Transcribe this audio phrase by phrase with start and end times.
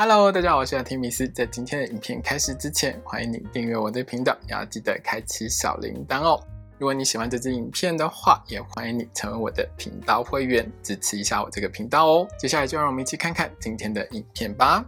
[0.00, 1.26] Hello，大家好，我是提米斯。
[1.26, 6.40] 在今天的影片开始之前，欢迎你订阅我的频道，也要记得开启小铃铛哦。
[6.78, 12.28] 如果你喜欢这支影片的话，也欢迎你成为我的频道会员，支持一下我这个频道哦。
[12.38, 14.84] 接下来就让我们一起看看今天的影片吧。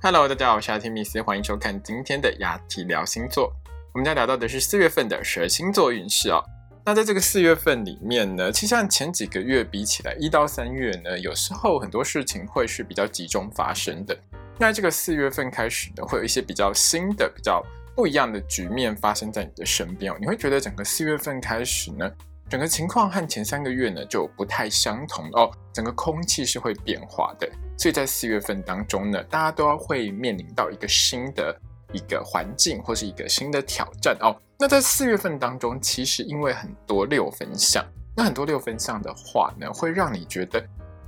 [0.00, 3.52] Hello，大家好，我是提米斯，欢迎收看今天的雅提聊星座。
[3.92, 6.42] 我们将聊到的是四月份的十二星座运势哦。
[6.88, 14.18] 那在这个四月份里面呢，其实像前几个月比起来，一到三月呢，有时候很多事情会是比较集中发生的。
[14.58, 17.62] 那这个四月份开始呢，会有一些比较新的、比较
[17.94, 20.16] 不一样的局面发生在你的身边哦。
[20.18, 22.10] 你会觉得整个四月份开始呢，
[22.48, 27.46] 整个情况和前三个月呢就不太相同哦，整个空气是会变化的。
[27.76, 31.54] 所以在四月份当中呢，大家都要会面临到一个新的。
[31.94, 34.36] 一个环境或是一个新的挑战哦。
[34.60, 37.84] 那在四月份当中，其实因为很多六分相，
[38.16, 40.60] 那很多六分相的话呢，会让你觉得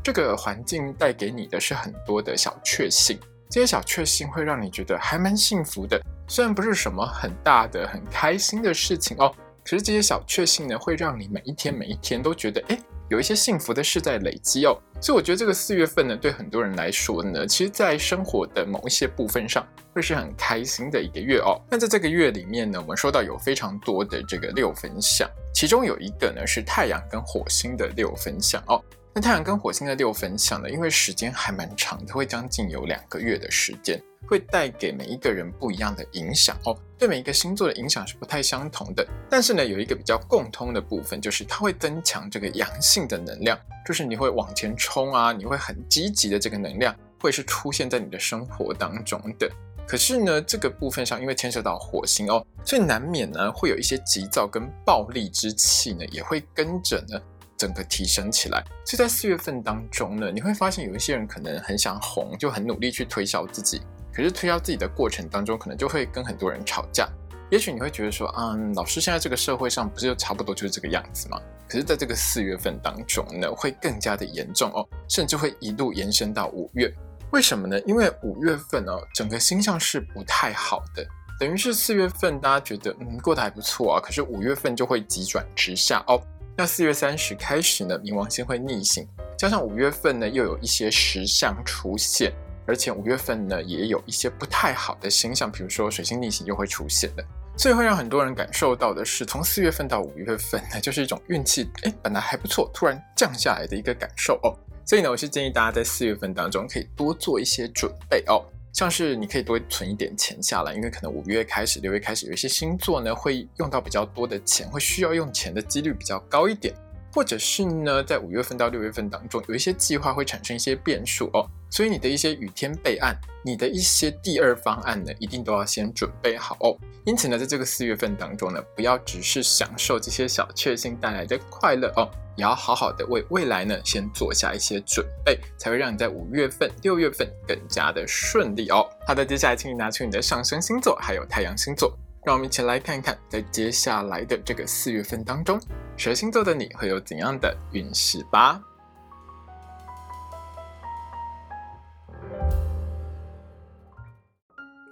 [0.05, 3.19] 这个环境带给你的是很多的小确幸。
[3.51, 12.79] 这些小确幸会让你觉得还蛮幸福的，虽然不是什么很大的、很开心的事情哦，可是这些小确幸呢，会让你每一天每一天都觉得哎。
[13.11, 21.61] 有一些幸福的事在累积哦，所以我觉得这个四月份呢，对很多人来说呢，其实，在生活的某一些部分上，会是很开心的一个月哦。
[21.69, 28.80] 那在这个月里面呢，我们说到有非常多的这个六分相，其中有一个呢是太阳跟火星的六分相哦。
[29.13, 34.01] 那太阳跟火星的六分相呢，因为时间还蛮长的，会将近有两个月的时间。
[34.26, 39.07] 会带给每一个人不一样的影响哦，对每一个星座的影响是不太相同的。
[39.29, 49.51] 但是呢，有一个比较共通的部分，就是它会增强这个阳性的能量，就是你会往前冲啊，你会很积极的这个能量，会是出现在你的生活当中的。
[49.85, 57.21] 可是呢，这个部分上因为牵涉到火星哦，所以难免呢会有一些急躁跟暴力之气呢，也会跟着呢
[57.57, 58.62] 整个提升起来。
[58.84, 63.82] 所以在四月份当中呢，你会发现有一些人可能很想红，就很努力去推销自己。
[64.12, 67.09] 可是推销自己的过程当中，可能就会跟很多人吵架。
[67.50, 71.41] 也许你会觉得说，嗯，老师现在这个社会上不是就差不多就是这个样子吗？
[71.69, 76.93] 可是在这个四月份当中呢，会更加的严重哦，甚至会一路延伸到五月。
[77.33, 77.81] 为什么呢？
[77.87, 81.05] 因为五月份哦，整个星象是不太好的，
[81.39, 86.21] 等于是四月份大家觉得嗯过得还不错啊，可是五月份就会急转直下哦。
[86.57, 92.33] 那四月三十开始呢，冥王星会逆行，加上五月份呢又有一些石象出现。
[92.71, 97.25] 而且五月份呢，也有一些不太好的星象，比如说水星逆行又会出现的，
[97.57, 104.55] 所以会让很多人感受到的是，从四月份到五月份呢，就是一种运气哎本来还不错，突然降下来的一个感受哦。
[104.87, 108.41] 所以呢，我是建议大家在四月份当中可以多做一些准备哦，
[108.73, 116.73] 像是你可以多存一点钱下来，因为可能五月开始、六月开始有一些星座呢会用到比较多的钱，会需要用钱的几率比较高一点。
[117.13, 126.77] 或者是呢，在五月份到六月份当中，有一些计划会产生一些变数哦，所以你的一些雨天备案，你的一些第二方案呢，一定都要先准备好哦。
[127.05, 138.87] 因此呢，在这个四月份当中呢，不要只是享受这些小确幸带来的快乐哦，也要好好的为未来呢，先做下一些准备，才会让你在五月份、六月份更加的顺利哦。
[139.07, 141.97] 好的，接下来请你拿出你的上升星座还有太阳星座。
[142.23, 145.59] 让我们一起来看一看，在接下来的这个四月份当中，
[145.97, 148.61] 蛇星座的你会有怎样的运势吧？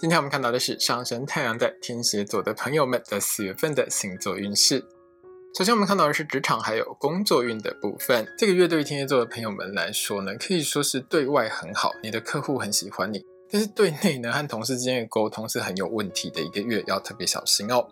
[0.01, 4.87] 今天我们看到的是上升太阳在天蝎座的朋友们在四月份的星座运势。
[5.57, 8.25] 首先，我们看到的是职场还有工作运的部分。
[8.39, 13.25] 这个月对于天蝎座的朋友们来说呢，可以说是对外很好，你的客户很喜欢你。
[13.51, 17.85] 但是对内呢，和同事之间的沟通是很有问题的一个月，要特别小心哦。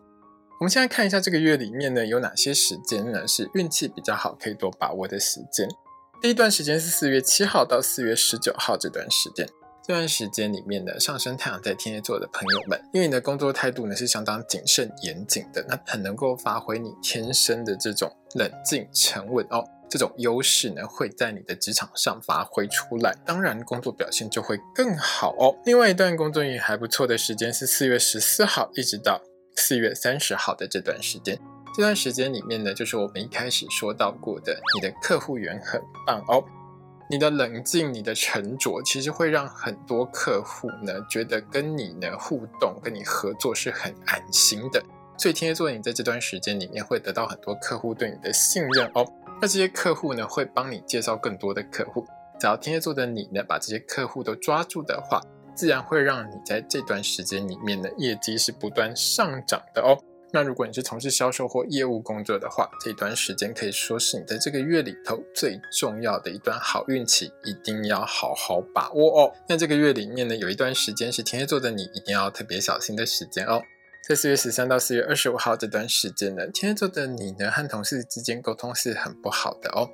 [0.60, 5.68] 我们现在看一下这个月里面呢，有哪些时间呢是运气比较好，可以多把握的时间。
[6.22, 9.48] 第一段时间是四月七号到四月十九号这段时间，
[9.86, 19.64] 这段时间里面呢，上升太阳在天蝎座的朋友们，因为你的工作态度呢是相当谨慎严谨的，那很能够发挥你天生的这种冷静沉稳哦。
[19.88, 25.56] 这种优势呢，会在你的职场上发挥出来，当然工作表现就会更好哦。
[25.64, 29.22] 另外一段工作运还不错的时间是四月十四号一直到
[29.54, 31.38] 四月三十号的这段时间。
[31.76, 36.42] 这段时间里面呢，就是我们一开始说到过的，你的客户缘很棒哦。
[37.08, 44.82] 你的冷静、你的沉着，其实会让很多客户呢觉得跟你呢互动、跟你合作是很安心的。
[45.16, 49.06] 所以天蝎座，你在这段时间里面会得到很多客户对你的信任哦。
[49.40, 52.04] 那这些客户呢，会帮你介绍更多的客户。
[52.38, 55.20] 只要天蝎座的你呢，把这些客户都抓住的话，
[55.54, 59.96] 自然会让你在这段时间里面的业绩是不断上涨的哦。
[60.32, 69.32] 那如果你是从事销售或业务工作的话，这一段时间可以说是你在这个月里头最重要的一段好运气，一定要好好把握哦。
[69.48, 73.62] 那这个月里面呢，有一段时间是天蝎座的你一定要特别小心的时间哦。
[74.06, 79.88] 在四月十三到四月二十五号这段时间呢，天蝎座的你呢和同事之间沟通是很不好的哦，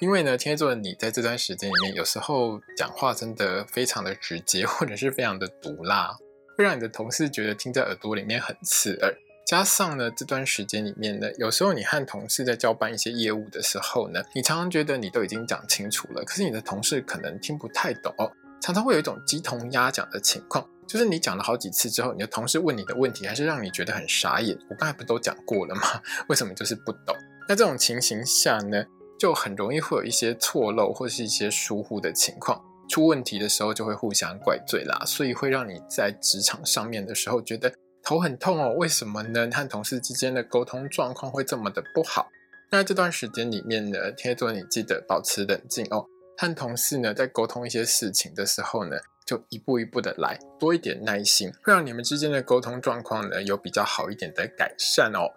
[0.00, 6.16] 因为呢天蝎座的你在这段时间里面有时候讲话真的非常的直接，或者是非常的毒辣，
[6.56, 9.14] 会让你的同事觉得听在耳朵里面很刺耳。
[9.48, 18.30] 加上呢，这段时间里面呢，有时候你和同事在交办一些业务的时候呢，你常常觉得你都已经讲清楚了，可是你的同事可能听不太懂哦，
[18.60, 24.54] 常常会有一种鸡同鸭讲的情况，就是你讲了好几次之后，你的同事问你的问题还是让你觉得很傻眼。
[24.68, 25.80] 我刚才不都讲过了吗？
[26.28, 27.16] 为什么就是不懂？
[27.48, 28.84] 那这种情形下呢，
[29.18, 37.72] 就很容易会有一些错漏或是一些疏忽的情况，出问题的时候就会互相怪罪啦，所以会让你在职场上面的时候觉得。
[38.08, 39.50] 头很痛哦，为什么呢？
[39.52, 42.30] 和同事之间的沟通状况会这么的不好？
[42.70, 46.06] 那这段时间里面呢，天蝎座你记得保持冷静哦。
[46.38, 48.96] 和同事呢在沟通一些事情的时候呢，
[49.26, 55.28] 就一步一步的来，多一点耐心，会让你们之间的沟通状况呢有比较好一点的改善哦。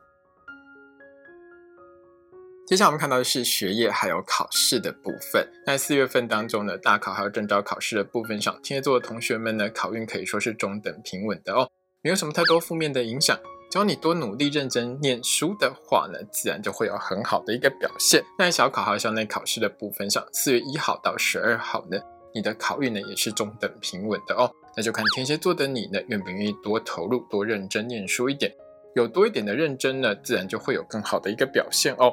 [2.65, 5.45] 接下来我们看到的是学业还有考试的部分。
[5.65, 11.69] 在四月份当中呢，大考还有证照考试的部分上，天蝎座的同学们呢，考运可以说是中等平稳的哦。
[12.03, 13.38] 没有什么太多负面的影响，
[13.69, 18.24] 只要你多努力、认真念书的话呢，自然就会有很好的一个表现。
[18.39, 22.00] 那小考还有校内考试的部分上，四月一号到十二号呢，
[22.33, 24.51] 你的考运呢也是中等平稳的哦。
[24.75, 28.51] 那就看天蝎座的你呢，愿不愿意多投入、多认真念书一点。
[28.95, 32.12] 有多一点的认真呢，自然就会有更好的一个表现哦。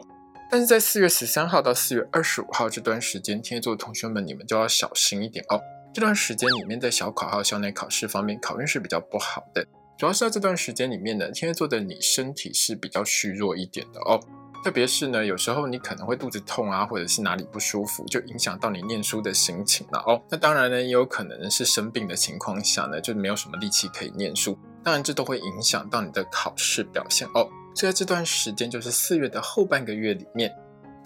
[0.50, 5.58] 但是在四月十三号到四月二十五号这段时间，天蝎座同学们，你们就要小心一点哦。
[5.94, 9.66] 这段时间里面，在小考还有校内考试方面，考运是比较不好的。
[9.98, 14.20] 主要是在这段时间里面呢，天蝎座的你身体是比较虚弱一点的哦。
[14.62, 20.22] 特别是呢，有时候你可能会肚子痛啊，或者是哪里不舒服，就影响到你念书的心情了哦。
[20.30, 24.56] 那当然呢，也有可能是生病的情况下呢，就没有什么力气可以念书。
[24.84, 27.48] 当然，这都会影响到你的考试表现哦。
[27.74, 30.54] 所以在这段时间，就是四月的后半个月里面。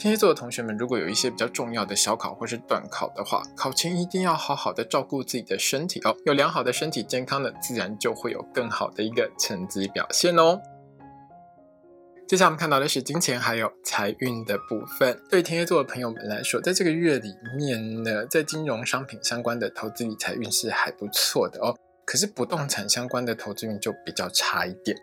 [0.03, 6.17] 天蝎座的同学们，如果有一些比较重要的小考或是短考的话，考前一定要好好的照顾自己的身体哦。
[6.27, 10.61] 有良好的身体健康的，自然就会有更好的一个成绩表现哦。
[12.27, 15.23] 接下来我们看到的是金钱还有财运的部分。
[15.31, 21.77] 对天蝎座的朋友们来说，在这个月里面呢，在金融商品相关的投资理财运势还不错的哦。
[22.05, 24.97] 可是不动产相关的投资运就比较差一点。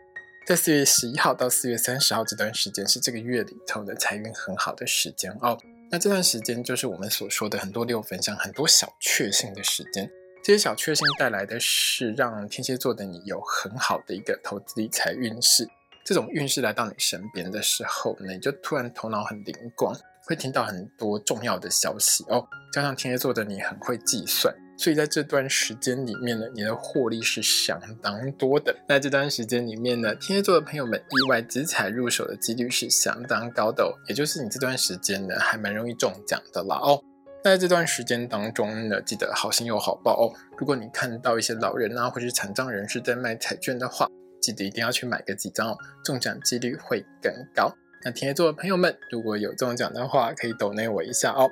[0.49, 5.55] 在四月十一号到四月三十号这段时间是这个月里头的财运很好的时间哦。
[5.91, 10.09] 那这段时间就是我们所说的很多六分像、很多小确幸的时间。
[10.43, 15.69] 这些小确幸带来的是让天蝎座的你有很好的一个投资理财运势。
[16.03, 22.43] 这种运势来到你身边的时候，呢，你就突然头脑很灵光，会听到很多重要的消息哦。
[22.73, 24.51] 加上天蝎座的你很会计算。
[24.79, 28.73] 所以在这段时间里面呢，你的获利是相当多的。
[28.87, 37.03] 那这段时间里面呢，天蝎座的朋友们意外之财入手的几率是相当高的哦，也就是你这段时间呢还蛮容易中奖的啦哦。
[37.43, 40.31] 在这段时间当中呢，记得好心有好报哦。
[40.57, 44.07] 如果你看到一些老人啊或是残障人士在卖彩券的话，
[44.41, 47.69] 记得一定要去买个几张哦，中奖几率会更高。
[48.05, 51.49] 那天蝎座的朋友们，如果有中奖的话，可以抖内我一下哦。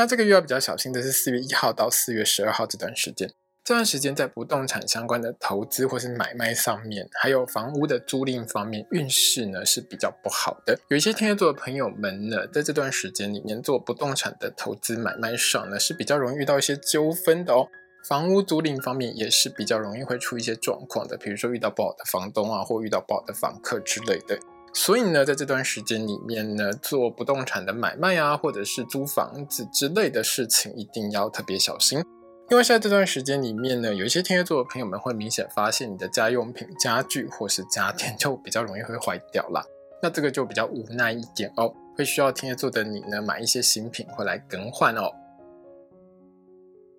[0.00, 3.30] 那这个月要比较小心的是四月一号到四月十二号这段时间，
[3.62, 10.78] 这段时间在不动产相关的投资或是买卖上面，还有房屋的租赁方面，运势呢是比较不好的。
[10.88, 17.68] 有一些天蝎座的朋友们呢，在这段时间里面做不动产的投资买卖上呢，是比较容易遇到一些纠纷的哦。
[18.08, 24.38] 房屋租赁方面也是比较容易会出一些状况的，比如说遇到不好的房东啊，或遇到不好的房客之类的。
[24.72, 32.02] 所以呢，在这段时间里面呢，做不动产的买卖啊，或者是租房子之类的事情，一定要特别小心。
[32.50, 39.64] 因为在这段时间里面呢，有一些天蝎座的朋友们会明显发现你的家用品、家具或是家电就比较容易会坏掉啦。
[40.02, 45.12] 那这个就比较无奈一点哦，会需要天蝎座的你呢买一些新品回来更换哦。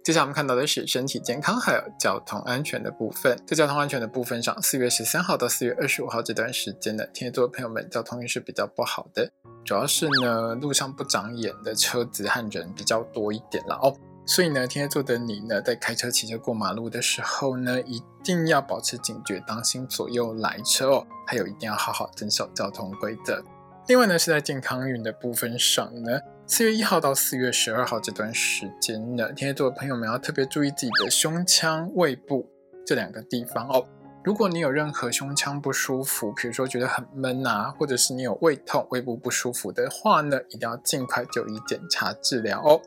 [0.03, 3.37] 接下来我们看到的是身体健康还有交通安全的部分。
[3.45, 9.31] 在交通安全的部分上，四月十三号到四月二十五号这段时间呢，天蝎座的朋友们交通运势比较不好的，
[9.63, 13.95] 主要是呢路上不长眼的车子和人比较多一点了哦。
[14.25, 21.05] 所以呢，天蝎座的你呢，在开车、骑车过马路的时候呢，一定要保持警觉，当心左右来车哦。
[21.27, 23.43] 还有，一定要好好遵守交通规则。
[23.87, 26.19] 另外呢，是在健康运的部分上呢。
[26.53, 32.45] 四月一号到四月十二号这段时间呢，天蝎座的朋友们要特别注意自己的胸腔、胃部
[32.85, 33.87] 这两个地方哦。
[34.21, 42.81] 如果你有任何胸腔不舒服，比如说觉得很闷啊，或者是你有胃痛、胃部不舒服的话呢，一定要尽快就医检查治疗哦。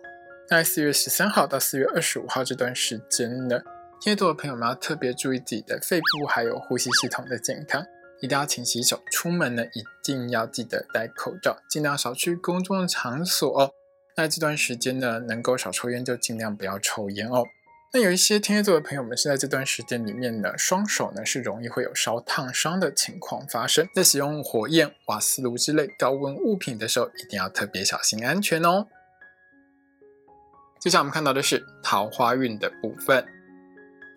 [0.46, 3.58] 在四月十三号到四月二十五号这段时间呢，
[3.98, 7.82] 天蝎座的朋友们要特别注意自己的肺部还有呼吸系统的健康，
[8.24, 13.70] 一定要勤洗手，出门呢一定要记得戴口罩，尽量少去公众场所哦。
[14.16, 17.44] 那这段时间呢，能够少抽烟就尽量不要抽烟哦。
[17.92, 28.86] 那有一些天蝎座的朋友们是在这段时间里面呢，双手呢是容易会有烧烫伤的情况发生，在使用火焰、瓦斯炉之类高温物品的时候，一定要特别小心安全哦。
[30.80, 33.33] 接下来我们看到的是桃花运的部分。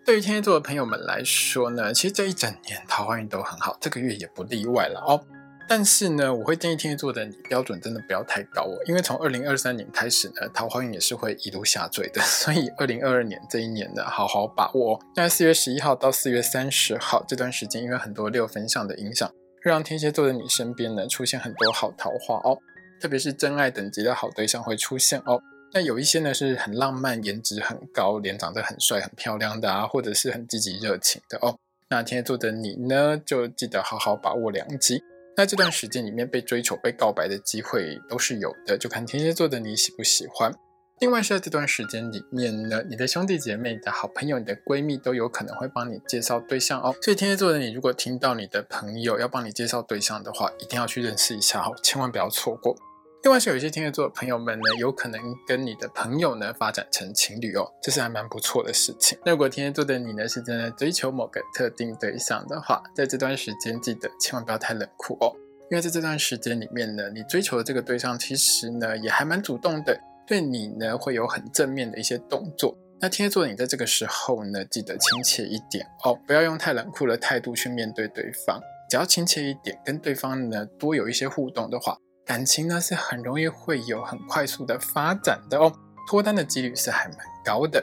[0.08, 5.22] 对于天蝎座的朋友们来说呢，其实这一整年桃花运都很好，这个月也不例外了哦。
[5.68, 12.22] 但是呢，我会建议天蝎座的你标准真的不要太高哦，因为从二零二三年开始呢，桃花运也是会一路下坠的。
[12.24, 15.00] 所以二零二二年这一年呢，好好把握哦。
[15.14, 22.56] 在四月十一号到四月三十号这段时间，因为很多六分相的影响，会让天蝎座的你身边呢出现很多好桃花哦，
[22.98, 25.38] 特别是真爱等级的好对象会出现哦。
[25.72, 31.56] 那有一些呢是很浪漫、颜值很高、脸长得很帅、很漂亮的啊，或者是很积极热情的哦。
[31.90, 35.02] 那天蝎座的你呢，就记得好好把握良机。
[35.36, 40.52] 那这段时间里面被追求、被告白的机会都是有的，就看天蝎座的你喜不喜欢。
[41.00, 46.92] 另外是在这段时间里面呢，你的兄弟姐妹、的好朋友、你的闺蜜都有可能会帮你介绍对象哦。
[47.00, 52.76] 所以天蝎座的你，如果听到你的朋友要帮你介绍对象的话，一定要去认识一下哦，千万不要错过。
[53.24, 59.18] 另外是有一些天蝎座的朋友们呢，有可能跟你的朋友呢发展成情侣哦，这是还蛮不错的事情。
[59.24, 65.34] 那如果天蝎座的你呢是真的追求某个特定对象的话，在这段时间记得千万不要太冷酷哦，
[65.68, 72.78] 因为在这段时间里面呢，你追求的这个对象其实呢也还蛮主动的，对你呢会有很正面的一些动作。
[73.00, 81.98] 那天蝎座你在这个时候呢，记得亲切一点哦，不要用太冷酷的态度去面对对方，只要亲切一点，跟对方呢多有一些互动的话。
[82.28, 85.72] 感情呢是很容易会有很快速的发展的哦，
[86.06, 87.82] 脱单的几率是还蛮高的。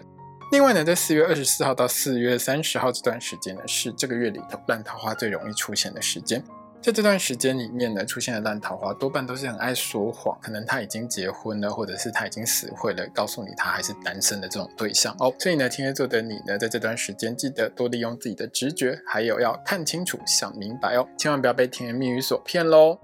[0.51, 6.43] 另外呢，在四月二十四号到四月三十号这段时间呢，是这个月里头烂桃花最容易出现的时间。
[6.79, 15.33] 在这段时间里面呢，出现的烂桃花多半都是很爱说谎，可能他已经结婚了，或者是他已经死会了，告诉你他还是单身的这种对象哦。
[15.39, 22.99] 所以呢，天蝎座的你呢，在这段时间记得多利用自己的直觉，还有要看清楚、想明白哦，千万不要被甜言蜜语所骗喽。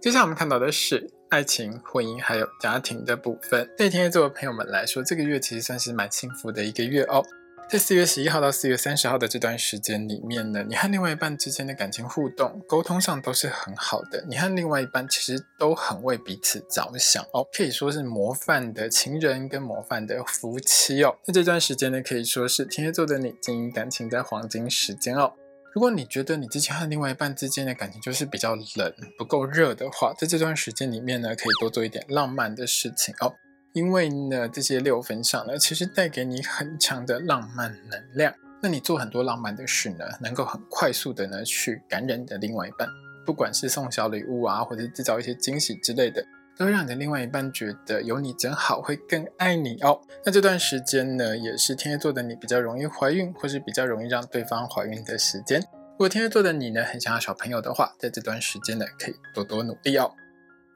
[0.00, 3.68] 接下来我们看到的是爱情、婚姻还有家庭的部分。
[3.76, 7.22] 对天蝎座的朋友们来说，这个月其实算是蛮幸福的一个月哦。
[7.68, 14.24] 在四月十一号到四月三十号的这段时间里面呢，你和另外一半之间的感情互动、沟通上都是很好的。
[14.26, 21.14] 你和另外一半其实都很为彼此着想哦，可以说是模范的情人跟模范的夫妻哦。
[21.26, 25.34] 那这段时间呢，可以说是天蝎座的你经营感情的黄金时间哦。
[25.72, 33.32] 如果你觉得你之前和另外一半之间的感情就是比较冷、不够热的话，在这段时间里面呢，可以多做一点浪漫的事情哦。
[33.72, 38.34] 因为呢，这些六分上呢，其实带给你很强的浪漫能量。
[38.60, 42.88] 那你做很多浪漫的事呢，能够很快速的呢去感染你的另外一半，
[43.24, 46.26] 不管是送小礼物啊，或者制造一些惊喜之类的。
[46.60, 49.98] 都让你的另外一半觉得有你真好，会更爱你哦。
[50.26, 55.58] 那这段时间呢，也是天蝎座的你比较容易怀孕，或是比较容易让对方怀孕的时间。
[55.58, 60.12] 如果天蝎座的你呢，很想要小朋友的话，在这段时间呢，可以多多努力哦。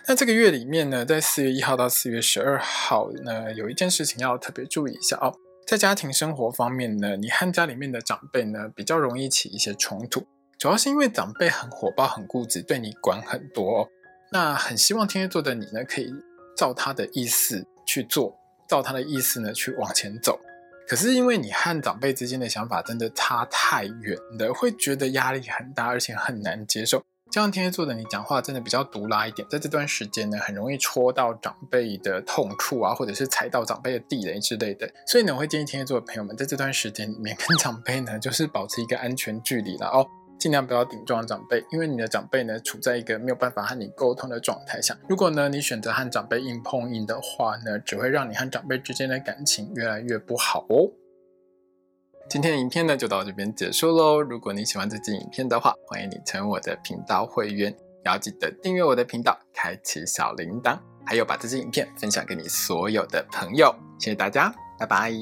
[0.09, 5.35] 那这个月里面呢，在四月一号到四月十二号呢，有一件事情要特别注意一下哦。
[5.67, 10.27] 在家庭生活方面呢，你和家里面的长辈呢，比较容易起一些冲突，
[10.57, 13.83] 主要是因为长辈很火爆、很固执，对你管很多。
[13.83, 13.89] 哦。
[14.35, 16.13] 那很希望天蝎座的你呢，可以
[16.57, 18.37] 照他的意思去做，
[18.69, 20.41] 照他的意思呢去往前走。
[20.89, 27.01] 可是因为你和长辈之间的想法真的差太远了，会觉得压力很大，而且很难接受。
[27.31, 34.93] 这样天蝎座的你讲话真的比较毒辣一点，在这段时间呢，很容易戳到长辈的痛处啊，或者是踩到长辈的地雷之类的。
[35.07, 40.05] 所以呢，我会建议天蝎座的朋友们，在这段时间里面跟长辈呢，就是保持一个安全距离了哦。
[40.39, 44.97] 尽量不要顶撞长辈，因为你的长辈呢处在一个没有办法和你沟通的状态下。
[45.09, 50.91] 如果呢你选择和长辈硬碰硬的话呢，只会让你和长辈之间的感情越来越不好哦。
[52.29, 54.21] 今天的影片呢就到这边结束喽。
[54.21, 63.75] 如果你喜欢这支影片的话，欢迎你成为我的频道会员，也要记得订阅我的频道，开启小铃铛，还有把这支影片分享给你所有的朋友。
[63.99, 65.13] 谢谢大家，拜拜。